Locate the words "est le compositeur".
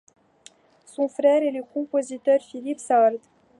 1.43-2.41